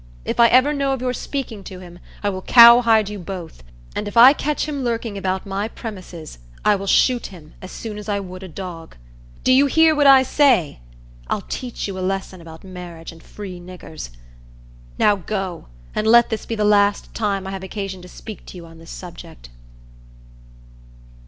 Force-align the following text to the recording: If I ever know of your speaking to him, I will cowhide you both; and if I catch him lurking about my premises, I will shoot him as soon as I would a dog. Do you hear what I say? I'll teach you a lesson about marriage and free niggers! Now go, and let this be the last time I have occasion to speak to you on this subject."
If 0.25 0.39
I 0.39 0.47
ever 0.47 0.73
know 0.73 0.93
of 0.93 1.01
your 1.03 1.13
speaking 1.13 1.63
to 1.65 1.77
him, 1.79 1.99
I 2.23 2.29
will 2.29 2.41
cowhide 2.41 3.07
you 3.07 3.19
both; 3.19 3.61
and 3.95 4.07
if 4.07 4.17
I 4.17 4.33
catch 4.33 4.67
him 4.67 4.83
lurking 4.83 5.15
about 5.15 5.45
my 5.45 5.67
premises, 5.67 6.39
I 6.65 6.75
will 6.75 6.87
shoot 6.87 7.27
him 7.27 7.53
as 7.61 7.71
soon 7.71 7.99
as 7.99 8.09
I 8.09 8.19
would 8.19 8.41
a 8.41 8.47
dog. 8.47 8.95
Do 9.43 9.53
you 9.53 9.67
hear 9.67 9.93
what 9.93 10.07
I 10.07 10.23
say? 10.23 10.79
I'll 11.27 11.45
teach 11.49 11.87
you 11.87 11.99
a 11.99 11.99
lesson 12.09 12.41
about 12.41 12.63
marriage 12.63 13.11
and 13.11 13.21
free 13.21 13.59
niggers! 13.59 14.09
Now 14.97 15.17
go, 15.17 15.67
and 15.93 16.07
let 16.07 16.31
this 16.31 16.47
be 16.47 16.55
the 16.55 16.65
last 16.65 17.13
time 17.13 17.45
I 17.45 17.51
have 17.51 17.61
occasion 17.63 18.01
to 18.01 18.07
speak 18.07 18.43
to 18.47 18.57
you 18.57 18.65
on 18.65 18.79
this 18.79 18.89
subject." 18.89 19.51